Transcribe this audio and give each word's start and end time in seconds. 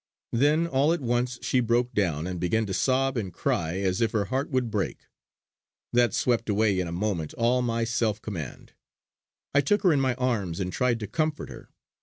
Then 0.31 0.65
all 0.65 0.93
at 0.93 0.99
once 1.01 1.37
she 1.43 1.59
broke 1.59 1.93
down, 1.93 2.25
and 2.25 2.39
began 2.39 2.65
to 2.65 2.73
sob 2.73 3.17
and 3.17 3.31
cry 3.31 3.75
as 3.81 4.01
if 4.01 4.13
her 4.13 4.25
heart 4.25 4.49
would 4.49 4.71
break. 4.71 5.01
That 5.93 6.15
swept 6.15 6.49
away 6.49 6.79
in 6.79 6.87
a 6.87 6.91
moment 6.91 7.35
all 7.35 7.61
my 7.61 7.83
self 7.83 8.19
command; 8.19 8.73
I 9.53 9.61
took 9.61 9.83
her 9.83 9.93
in 9.93 10.01
my 10.01 10.15
arms 10.15 10.59
and 10.59 10.73
tried 10.73 10.99
to 11.01 11.07
comfort 11.07 11.49
her. 11.49 11.69